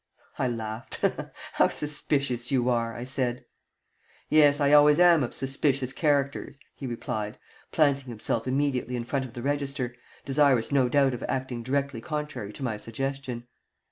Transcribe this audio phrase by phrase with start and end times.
[0.39, 1.05] I laughed.
[1.53, 3.45] "How suspicious you are!" I said.
[4.29, 7.37] "Yes I always am of suspicious characters," he replied,
[7.71, 9.93] planting himself immediately in front of the register,
[10.25, 13.45] desirous no doubt of acting directly contrary to my suggestion.